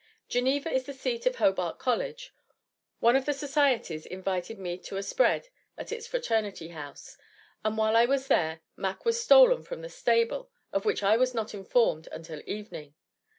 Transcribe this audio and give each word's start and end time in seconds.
Geneva 0.27 0.67
is 0.71 0.85
the 0.85 0.95
seat 0.95 1.27
of 1.27 1.35
Hobart 1.35 1.77
College. 1.77 2.33
One 3.01 3.15
of 3.15 3.25
the 3.25 3.35
societies 3.35 4.07
invited 4.07 4.57
me 4.57 4.79
to 4.79 4.97
a 4.97 5.03
spread 5.03 5.49
at 5.77 5.91
its 5.91 6.07
fraternity 6.07 6.69
house; 6.69 7.17
and, 7.63 7.77
while 7.77 7.95
I 7.95 8.05
was 8.05 8.25
there, 8.25 8.61
Mac 8.75 9.05
was 9.05 9.21
stolen 9.21 9.61
from 9.61 9.81
the 9.83 9.89
stable, 9.89 10.49
of 10.73 10.85
which 10.85 11.03
I 11.03 11.17
was 11.17 11.35
not 11.35 11.53
informed 11.53 12.07
until 12.11 12.41
evening. 12.47 12.95